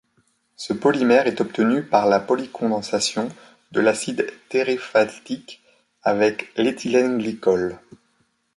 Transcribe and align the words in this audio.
Ce 0.55 0.73
polymère 0.73 1.27
est 1.27 1.41
obtenu 1.41 1.83
par 1.83 2.07
la 2.07 2.19
polycondensation 2.19 3.29
de 3.71 3.81
l'acide 3.81 4.25
téréphtalique 4.49 5.61
avec 6.01 6.51
l'éthylène 6.57 7.19
glycol. 7.19 7.77